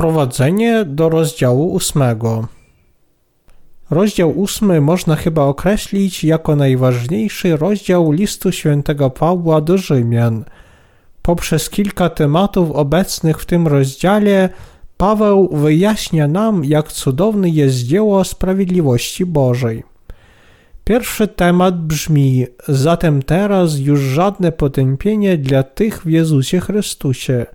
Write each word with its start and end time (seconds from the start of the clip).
Wprowadzenie 0.00 0.84
do 0.84 1.08
rozdziału 1.08 1.72
ósmego. 1.72 2.48
Rozdział 3.90 4.30
ósmy 4.30 4.80
można 4.80 5.16
chyba 5.16 5.42
określić 5.42 6.24
jako 6.24 6.56
najważniejszy 6.56 7.56
rozdział 7.56 8.12
listu 8.12 8.52
świętego 8.52 9.10
Pawła 9.10 9.60
do 9.60 9.78
Rzymian. 9.78 10.44
Poprzez 11.22 11.70
kilka 11.70 12.08
tematów 12.10 12.70
obecnych 12.70 13.40
w 13.40 13.46
tym 13.46 13.66
rozdziale 13.68 14.48
Paweł 14.96 15.48
wyjaśnia 15.52 16.28
nam, 16.28 16.64
jak 16.64 16.92
cudowny 16.92 17.50
jest 17.50 17.76
dzieło 17.76 18.24
sprawiedliwości 18.24 19.26
Bożej. 19.26 19.82
Pierwszy 20.84 21.28
temat 21.28 21.86
brzmi: 21.86 22.46
Zatem 22.68 23.22
teraz 23.22 23.78
już 23.78 24.00
żadne 24.00 24.52
potępienie 24.52 25.38
dla 25.38 25.62
tych 25.62 26.02
w 26.02 26.10
Jezusie 26.10 26.60
Chrystusie. 26.60 27.46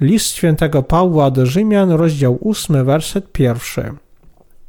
List 0.00 0.36
świętego 0.36 0.82
Pawła 0.82 1.30
do 1.30 1.46
Rzymian, 1.46 1.90
rozdział 1.90 2.38
8, 2.44 2.84
werset 2.84 3.32
pierwszy. 3.32 3.92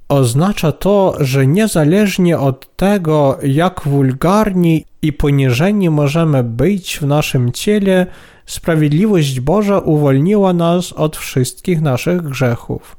Oznacza 0.09 0.71
to, 0.71 1.16
że 1.20 1.48
niezależnie 1.48 2.40
od 2.40 2.76
tego, 2.76 3.38
jak 3.44 3.81
wulgarni 3.85 4.85
i 5.02 5.13
poniżeni 5.13 5.90
możemy 5.90 6.44
być 6.44 6.98
w 6.98 7.05
naszym 7.05 7.52
ciele, 7.52 8.07
sprawiedliwość 8.45 9.40
Boża 9.40 9.80
uwolniła 9.80 10.54
nas 10.54 10.94
od 10.94 11.17
wszystkich 11.17 11.82
naszych 11.82 12.21
grzechów. 12.21 12.98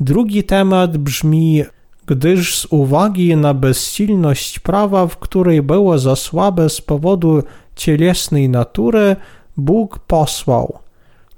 Drugi 0.00 0.44
temat 0.44 0.96
brzmi: 0.96 1.64
gdyż 2.06 2.56
z 2.58 2.66
uwagi 2.70 3.36
na 3.36 3.54
bezsilność 3.54 4.58
prawa, 4.58 5.06
w 5.06 5.16
której 5.16 5.62
było 5.62 5.98
za 5.98 6.16
słabe 6.16 6.70
z 6.70 6.80
powodu 6.80 7.42
cielesnej 7.76 8.48
natury, 8.48 9.16
Bóg 9.56 9.98
posłał. 9.98 10.85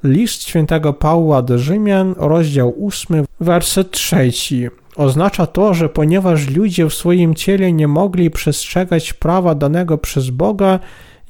List 0.04 0.42
świętego 0.42 0.92
Pawła 0.92 1.42
do 1.42 1.58
Rzymian, 1.58 2.14
rozdział 2.16 2.74
8, 2.86 3.24
werset 3.40 3.90
3. 3.90 4.30
Oznacza 4.96 5.46
to, 5.46 5.74
że 5.74 5.88
ponieważ 5.88 6.50
ludzie 6.50 6.86
w 6.86 6.94
swoim 6.94 7.34
ciele 7.34 7.72
nie 7.72 7.88
mogli 7.88 8.30
przestrzegać 8.30 9.12
prawa 9.12 9.54
danego 9.54 9.98
przez 9.98 10.30
Boga, 10.30 10.78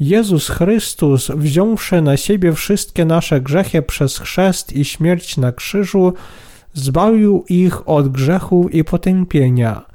Jezus 0.01 0.49
Chrystus, 0.49 1.31
wziąwszy 1.37 2.03
na 2.03 2.17
siebie 2.17 2.53
wszystkie 2.53 3.05
nasze 3.05 3.41
grzechy 3.41 3.83
przez 3.83 4.19
chrzest 4.19 4.73
i 4.77 4.85
śmierć 4.85 5.37
na 5.37 5.53
krzyżu, 5.53 6.13
zbawił 6.75 7.45
ich 7.49 7.89
od 7.89 8.09
grzechu 8.09 8.69
i 8.69 8.85
potępienia. 8.85 9.88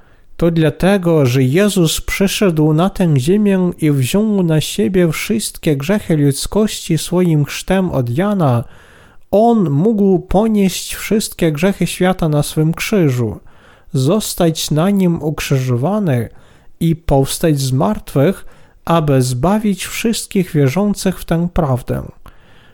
To 0.43 0.51
dlatego, 0.51 1.25
że 1.25 1.43
Jezus 1.43 2.01
przyszedł 2.01 2.73
na 2.73 2.89
tę 2.89 3.13
ziemię 3.17 3.71
i 3.77 3.91
wziął 3.91 4.43
na 4.43 4.61
siebie 4.61 5.11
wszystkie 5.11 5.77
grzechy 5.77 6.17
ludzkości 6.17 6.97
swoim 6.97 7.45
chrztem 7.45 7.91
od 7.91 8.17
Jana, 8.17 8.63
On 9.31 9.69
mógł 9.69 10.19
ponieść 10.19 10.95
wszystkie 10.95 11.51
grzechy 11.51 11.87
świata 11.87 12.29
na 12.29 12.43
swym 12.43 12.73
krzyżu, 12.73 13.39
zostać 13.93 14.71
na 14.71 14.89
nim 14.89 15.21
ukrzyżowany 15.21 16.29
i 16.79 16.95
powstać 16.95 17.59
z 17.59 17.71
martwych, 17.71 18.45
aby 18.85 19.21
zbawić 19.21 19.85
wszystkich 19.85 20.51
wierzących 20.51 21.19
w 21.19 21.25
tę 21.25 21.47
prawdę. 21.53 22.03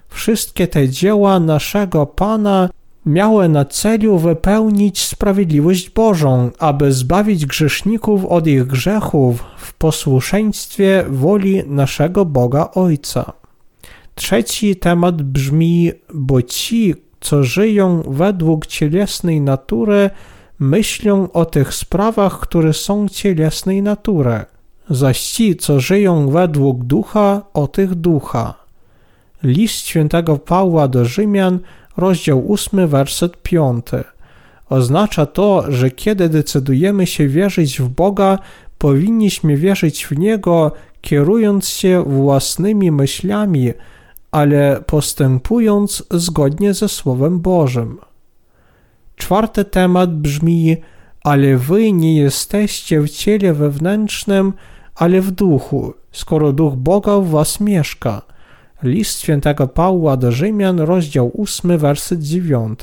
Wszystkie 0.08 0.68
te 0.68 0.90
dzieła 0.90 1.40
naszego 1.40 2.06
Pana 2.06 2.70
miały 3.10 3.50
na 3.50 3.66
celu 3.66 4.18
wypełnić 4.18 5.06
sprawiedliwość 5.06 5.90
Bożą, 5.90 6.52
aby 6.60 6.94
zbawić 6.94 7.46
grzeszników 7.46 8.26
od 8.26 8.48
ich 8.48 8.68
grzechów 8.68 9.44
w 9.58 9.74
posłuszeństwie 9.74 11.06
woli 11.10 11.64
naszego 11.68 12.26
Boga 12.26 12.70
Ojca. 12.76 13.34
Trzeci 14.16 14.76
temat 14.76 15.22
brzmi, 15.22 15.92
bo 16.14 16.42
ci, 16.42 16.96
co 17.20 17.44
żyją 17.44 18.04
według 18.08 18.66
cielesnej 18.66 19.42
natury, 19.42 20.10
myślą 20.60 21.32
o 21.32 21.46
tych 21.46 21.74
sprawach, 21.74 22.40
które 22.40 22.74
są 22.74 23.08
cielesnej 23.08 23.82
natury, 23.82 24.46
zaś 24.90 25.22
ci, 25.22 25.56
co 25.56 25.80
żyją 25.80 26.30
według 26.30 26.84
ducha, 26.84 27.42
o 27.54 27.68
tych 27.68 27.96
ducha. 27.96 28.54
List 29.44 29.86
świętego 29.86 30.38
Pawła 30.38 30.88
do 30.88 31.06
Rzymian 31.06 31.60
rozdział 32.00 32.54
8, 32.54 32.88
werset 32.88 33.42
5. 33.42 33.86
Oznacza 34.70 35.26
to, 35.26 35.72
że 35.72 35.92
kiedy 35.92 36.30
decydujemy 36.30 37.08
się 37.08 37.28
wierzyć 37.28 37.82
w 37.82 37.88
Boga, 37.88 38.40
powinniśmy 38.78 39.58
wierzyć 39.58 40.06
w 40.06 40.18
Niego, 40.18 40.72
kierując 41.02 41.70
się 41.70 42.04
własnymi 42.04 42.92
myślami, 42.92 43.72
ale 44.32 44.82
postępując 44.86 46.04
zgodnie 46.12 46.74
ze 46.74 46.90
Słowem 46.90 47.40
Bożym. 47.40 47.98
Czwarty 49.16 49.66
temat 49.66 50.16
brzmi: 50.16 50.78
Ale 51.24 51.58
wy 51.58 51.92
nie 51.92 52.16
jesteście 52.18 53.02
w 53.02 53.10
ciele 53.10 53.54
wewnętrznym, 53.54 54.54
ale 54.96 55.22
w 55.22 55.32
duchu, 55.32 55.94
skoro 56.12 56.54
duch 56.54 56.76
Boga 56.76 57.18
w 57.18 57.30
was 57.30 57.60
mieszka. 57.60 58.22
List 58.84 59.22
świętego 59.22 59.68
Pawła 59.68 60.18
do 60.18 60.32
Rzymian, 60.32 60.80
rozdział 60.80 61.32
8, 61.38 61.78
werset 61.78 62.22
9. 62.22 62.80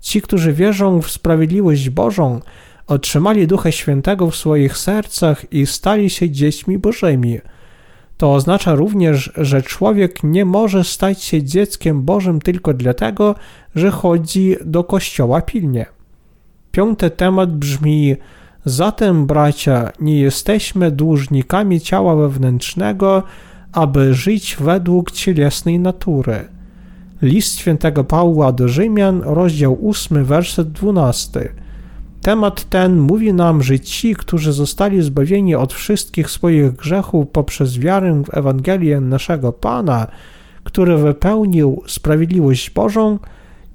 Ci, 0.00 0.22
którzy 0.22 0.52
wierzą 0.52 1.02
w 1.02 1.10
sprawiedliwość 1.10 1.90
Bożą, 1.90 2.40
otrzymali 2.86 3.46
Ducha 3.46 3.72
Świętego 3.72 4.30
w 4.30 4.36
swoich 4.36 4.78
sercach 4.78 5.52
i 5.52 5.66
stali 5.66 6.10
się 6.10 6.30
dziećmi 6.30 6.78
Bożymi. 6.78 7.38
To 8.16 8.34
oznacza 8.34 8.74
również, 8.74 9.32
że 9.36 9.62
człowiek 9.62 10.22
nie 10.22 10.44
może 10.44 10.84
stać 10.84 11.22
się 11.22 11.42
dzieckiem 11.42 12.02
Bożym 12.02 12.40
tylko 12.40 12.74
dlatego, 12.74 13.34
że 13.74 13.90
chodzi 13.90 14.56
do 14.64 14.84
kościoła 14.84 15.40
pilnie. 15.40 15.86
Piąty 16.72 17.10
temat 17.10 17.56
brzmi: 17.56 18.16
Zatem, 18.64 19.26
bracia, 19.26 19.90
nie 20.00 20.20
jesteśmy 20.20 20.90
dłużnikami 20.90 21.80
ciała 21.80 22.16
wewnętrznego, 22.16 23.22
aby 23.76 24.14
żyć 24.14 24.56
według 24.60 25.10
cielesnej 25.10 25.78
natury. 25.78 26.48
List 27.22 27.58
świętego 27.58 28.04
Pawła 28.04 28.52
do 28.52 28.68
Rzymian, 28.68 29.22
rozdział 29.24 29.78
8, 29.88 30.24
werset 30.24 30.72
12. 30.72 31.48
Temat 32.22 32.64
ten 32.70 32.98
mówi 32.98 33.32
nam, 33.32 33.62
że 33.62 33.80
ci, 33.80 34.14
którzy 34.14 34.52
zostali 34.52 35.02
zbawieni 35.02 35.54
od 35.54 35.72
wszystkich 35.72 36.30
swoich 36.30 36.72
grzechów 36.72 37.28
poprzez 37.28 37.78
wiarę 37.78 38.22
w 38.24 38.36
Ewangelię 38.36 39.00
naszego 39.00 39.52
Pana, 39.52 40.06
który 40.64 40.98
wypełnił 40.98 41.82
sprawiedliwość 41.86 42.70
Bożą, 42.70 43.18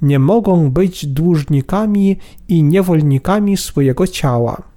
nie 0.01 0.19
mogą 0.19 0.72
być 0.72 1.06
dłużnikami 1.06 2.18
i 2.47 2.63
niewolnikami 2.63 3.57
swojego 3.57 4.07
ciała. 4.07 4.70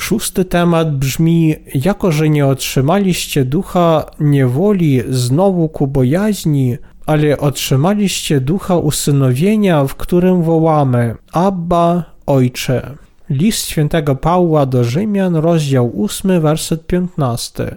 Szósty 0.00 0.44
temat 0.44 0.96
brzmi: 0.96 1.56
Jako, 1.74 2.12
że 2.12 2.28
nie 2.28 2.46
otrzymaliście 2.46 3.44
ducha 3.44 4.06
niewoli 4.20 5.02
znowu 5.08 5.68
ku 5.68 5.86
bojaźni, 5.86 6.76
ale 7.06 7.38
otrzymaliście 7.38 8.40
ducha 8.40 8.76
usynowienia, 8.76 9.84
w 9.84 9.94
którym 9.94 10.42
wołamy: 10.42 11.14
Abba, 11.32 12.04
Ojcze. 12.26 12.96
List 13.30 13.66
świętego 13.68 14.16
Pawła 14.16 14.66
do 14.66 14.84
Rzymian, 14.84 15.36
rozdział 15.36 15.92
8, 16.04 16.40
werset 16.40 16.86
15. 16.86 17.76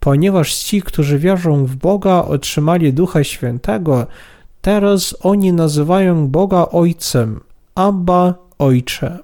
Ponieważ 0.00 0.54
ci, 0.54 0.82
którzy 0.82 1.18
wierzą 1.18 1.66
w 1.66 1.76
Boga, 1.76 2.22
otrzymali 2.22 2.92
Ducha 2.92 3.24
Świętego, 3.24 4.06
teraz 4.62 5.16
oni 5.20 5.52
nazywają 5.52 6.28
Boga 6.28 6.66
Ojcem. 6.72 7.40
Abba, 7.74 8.34
Ojcze. 8.58 9.23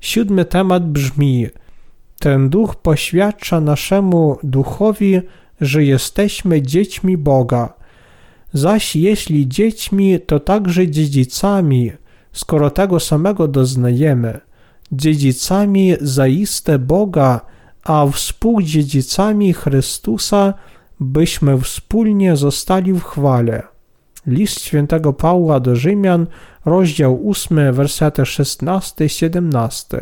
Siódmy 0.00 0.44
temat 0.44 0.90
brzmi: 0.90 1.46
Ten 2.18 2.48
duch 2.48 2.76
poświadcza 2.76 3.60
naszemu 3.60 4.38
duchowi, 4.42 5.20
że 5.60 5.84
jesteśmy 5.84 6.62
dziećmi 6.62 7.16
Boga. 7.16 7.74
Zaś 8.52 8.96
jeśli 8.96 9.48
dziećmi, 9.48 10.20
to 10.26 10.40
także 10.40 10.88
dziedzicami, 10.88 11.92
skoro 12.32 12.70
tego 12.70 13.00
samego 13.00 13.48
doznajemy. 13.48 14.40
Dziedzicami 14.92 15.94
zaiste 16.00 16.78
Boga, 16.78 17.40
a 17.84 18.06
współdziedzicami 18.06 19.52
Chrystusa, 19.52 20.54
byśmy 21.00 21.60
wspólnie 21.60 22.36
zostali 22.36 22.92
w 22.92 23.02
chwale. 23.02 23.77
List 24.28 24.60
świętego 24.60 25.12
Pawła 25.12 25.60
do 25.60 25.76
Rzymian, 25.76 26.26
rozdział 26.64 27.30
8, 27.30 27.72
wersety 27.72 28.22
16-17. 28.22 30.00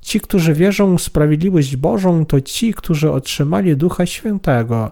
Ci, 0.00 0.20
którzy 0.20 0.54
wierzą 0.54 0.98
w 0.98 1.02
sprawiedliwość 1.02 1.76
Bożą, 1.76 2.26
to 2.26 2.40
ci, 2.40 2.74
którzy 2.74 3.10
otrzymali 3.10 3.76
Ducha 3.76 4.06
Świętego, 4.06 4.90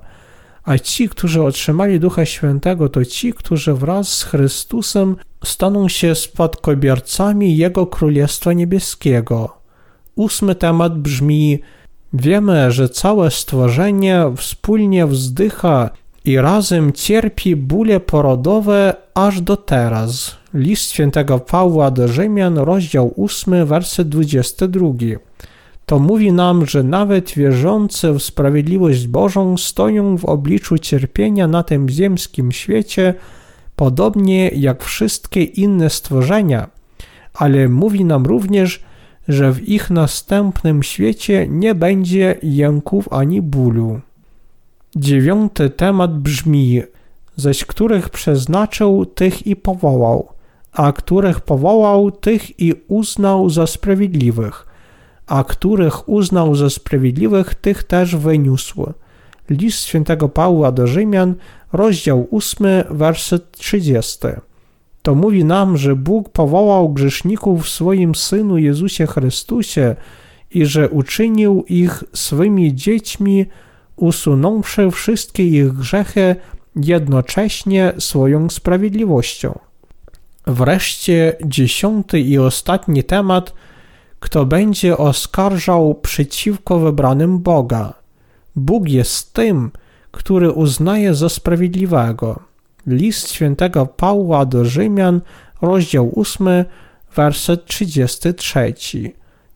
a 0.65 0.79
ci, 0.79 1.09
którzy 1.09 1.43
otrzymali 1.43 2.01
Ducha 2.01 2.25
Świętego, 2.25 2.89
to 2.89 3.05
ci, 3.05 3.33
którzy 3.33 3.75
wraz 3.75 4.09
z 4.09 4.23
Chrystusem 4.23 5.17
staną 5.45 5.89
się 5.89 6.15
spadkobiercami 6.15 7.57
Jego 7.57 7.87
Królestwa 7.87 8.53
Niebieskiego. 8.53 9.57
Ósmy 10.15 10.55
temat 10.55 10.99
brzmi: 10.99 11.61
Wiemy, 12.13 12.73
że 12.73 12.89
całe 12.89 13.31
stworzenie 13.31 14.25
wspólnie 14.37 15.07
wzdycha 15.07 15.91
i 16.25 16.37
razem 16.37 16.93
cierpi 16.93 17.57
bóle 17.57 18.01
porodowe 18.01 18.95
aż 19.15 19.41
do 19.41 19.57
teraz. 19.57 20.37
List 20.55 20.91
świętego 20.91 21.39
Pawła 21.39 21.91
do 21.91 22.09
Rzymian, 22.09 22.59
rozdział 22.59 23.15
8, 23.17 23.67
werset 23.67 24.09
22. 24.09 24.89
To 25.87 25.99
mówi 25.99 26.33
nam, 26.33 26.67
że 26.67 26.83
nawet 26.83 27.31
wierzący 27.31 28.13
w 28.13 28.23
sprawiedliwość 28.23 29.07
Bożą 29.07 29.57
stoją 29.57 30.19
w 30.19 30.25
obliczu 30.25 30.79
cierpienia 30.79 31.49
na 31.49 31.63
tym 31.63 31.89
ziemskim 31.89 32.53
świecie, 32.53 33.15
podobnie 33.77 34.49
jak 34.49 34.85
wszystkie 34.85 35.43
inne 35.43 35.91
stworzenia, 35.91 36.69
ale 37.35 37.69
mówi 37.69 38.05
nam 38.05 38.27
również, 38.27 38.81
że 39.29 39.53
w 39.53 39.69
ich 39.69 39.91
następnym 39.91 40.83
świecie 40.83 41.47
nie 41.49 41.75
będzie 41.75 42.39
jęków 42.43 43.13
ani 43.13 43.43
bólu. 43.43 44.01
Dziewiąty 44.97 45.71
temat 45.71 46.19
brzmi: 46.19 46.83
zaś 47.37 47.65
których 47.65 48.11
przeznaczył, 48.11 49.07
tych 49.07 49.47
i 49.47 49.57
powołał, 49.57 50.29
a 50.73 50.93
których 50.93 51.41
powołał, 51.41 52.11
tych 52.11 52.61
i 52.61 52.75
uznał 52.89 53.51
za 53.51 53.67
sprawiedliwych, 53.67 54.67
a 55.27 55.45
których 55.45 56.09
uznał 56.09 56.55
za 56.55 56.71
sprawiedliwych, 56.71 57.55
tych 57.55 57.85
też 57.85 58.17
wyniósł. 58.17 58.93
List 59.51 59.85
świętego 59.85 60.29
Pawła 60.29 60.73
do 60.73 60.87
Rzymian, 60.87 61.35
rozdział 61.73 62.29
8, 62.33 62.67
werset 62.91 63.53
30. 63.53 64.19
To 65.03 65.15
mówi 65.15 65.45
nam, 65.45 65.77
że 65.77 65.97
Bóg 65.97 66.29
powołał 66.29 66.89
grzeszników 66.89 67.65
w 67.65 67.69
swoim 67.69 68.15
Synu 68.15 68.59
Jezusie 68.59 69.07
Chrystusie 69.07 69.97
i 70.51 70.67
że 70.67 70.89
uczynił 70.89 71.65
ich 71.69 72.05
swymi 72.13 72.75
dziećmi, 72.75 73.47
usunąwszy 73.97 74.91
wszystkie 74.91 75.45
ich 75.45 75.73
grzechy 75.73 76.37
jednocześnie 76.77 77.93
swoją 77.99 78.51
sprawiedliwością. 78.51 79.59
Wreszcie 80.47 81.37
dziesiąty 81.45 82.21
i 82.21 82.39
ostatni 82.39 83.05
temat, 83.05 83.55
kto 84.21 84.47
będzie 84.47 84.97
oskarżał 84.97 85.95
przeciwko 85.95 86.79
wybranym 86.79 87.39
Boga. 87.39 87.95
Bóg 88.57 88.89
jest 88.89 89.33
tym, 89.33 89.71
który 90.11 90.51
uznaje 90.51 91.15
za 91.15 91.29
sprawiedliwego. 91.29 92.41
List 92.87 93.31
świętego 93.31 93.87
Pawła 93.87 94.47
do 94.47 94.65
Rzymian, 94.65 95.21
rozdział 95.63 96.13
8, 96.17 96.47
werset 97.17 97.67
33. 97.67 98.75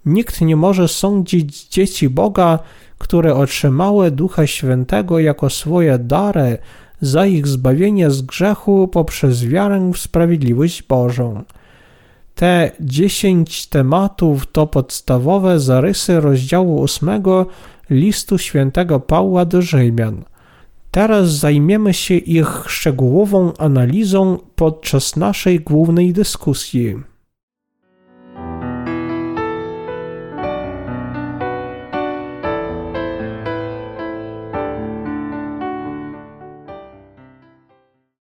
Nikt 0.06 0.40
nie 0.40 0.56
może 0.56 0.88
sądzić 0.88 1.68
dzieci 1.68 2.08
Boga, 2.08 2.58
które 2.98 3.34
otrzymały 3.34 4.10
Ducha 4.10 4.46
Świętego 4.46 5.18
jako 5.18 5.50
swoje 5.50 5.98
dary 5.98 6.58
za 7.00 7.26
ich 7.26 7.46
zbawienie 7.46 8.10
z 8.10 8.22
grzechu 8.22 8.88
poprzez 8.88 9.44
wiarę 9.44 9.90
w 9.94 9.98
sprawiedliwość 9.98 10.82
Bożą. 10.82 11.44
Te 12.34 12.70
dziesięć 12.80 13.66
tematów 13.66 14.46
to 14.52 14.66
podstawowe 14.66 15.60
zarysy 15.60 16.20
rozdziału 16.20 16.80
ósmego 16.80 17.46
listu 17.90 18.38
świętego 18.38 19.00
Pawła 19.00 19.44
do 19.44 19.62
Rzymian. 19.62 20.24
Teraz 20.90 21.30
zajmiemy 21.30 21.94
się 21.94 22.14
ich 22.14 22.64
szczegółową 22.66 23.52
analizą 23.58 24.38
podczas 24.56 25.16
naszej 25.16 25.60
głównej 25.60 26.12
dyskusji. 26.12 26.96